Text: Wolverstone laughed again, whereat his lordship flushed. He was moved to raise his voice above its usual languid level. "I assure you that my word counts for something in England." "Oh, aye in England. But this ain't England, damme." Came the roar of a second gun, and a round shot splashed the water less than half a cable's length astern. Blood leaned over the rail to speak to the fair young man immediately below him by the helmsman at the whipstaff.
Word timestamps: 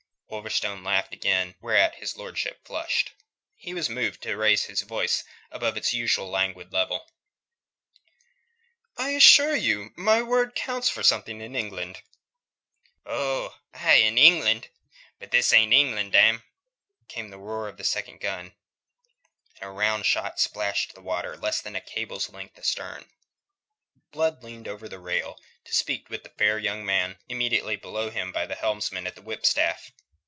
Wolverstone 0.33 0.81
laughed 0.81 1.11
again, 1.13 1.55
whereat 1.59 1.95
his 1.95 2.15
lordship 2.15 2.65
flushed. 2.65 3.11
He 3.57 3.73
was 3.73 3.89
moved 3.89 4.21
to 4.21 4.37
raise 4.37 4.63
his 4.63 4.79
voice 4.81 5.25
above 5.51 5.75
its 5.75 5.91
usual 5.93 6.29
languid 6.29 6.71
level. 6.71 7.05
"I 8.95 9.09
assure 9.09 9.57
you 9.57 9.89
that 9.89 9.97
my 9.97 10.21
word 10.23 10.55
counts 10.55 10.87
for 10.87 11.03
something 11.03 11.41
in 11.41 11.53
England." 11.53 12.01
"Oh, 13.05 13.57
aye 13.73 13.95
in 13.95 14.17
England. 14.17 14.69
But 15.19 15.31
this 15.31 15.51
ain't 15.51 15.73
England, 15.73 16.13
damme." 16.13 16.43
Came 17.09 17.29
the 17.29 17.37
roar 17.37 17.67
of 17.67 17.77
a 17.77 17.83
second 17.83 18.21
gun, 18.21 18.53
and 19.59 19.65
a 19.69 19.69
round 19.69 20.05
shot 20.05 20.39
splashed 20.39 20.93
the 20.93 21.01
water 21.01 21.35
less 21.35 21.59
than 21.59 21.73
half 21.73 21.83
a 21.83 21.85
cable's 21.85 22.29
length 22.29 22.57
astern. 22.57 23.11
Blood 24.13 24.45
leaned 24.45 24.69
over 24.69 24.87
the 24.87 24.97
rail 24.97 25.37
to 25.65 25.75
speak 25.75 26.07
to 26.07 26.17
the 26.17 26.29
fair 26.29 26.57
young 26.57 26.85
man 26.85 27.19
immediately 27.27 27.75
below 27.75 28.09
him 28.11 28.31
by 28.31 28.45
the 28.45 28.55
helmsman 28.55 29.05
at 29.05 29.15
the 29.15 29.21
whipstaff. 29.21 29.91